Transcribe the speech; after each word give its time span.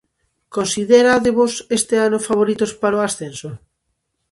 Considerádevos 0.55 1.53
este 1.77 1.95
ano 2.07 2.19
favoritos 2.27 2.71
para 2.81 2.99
o 2.99 3.05
ascenso? 3.07 3.49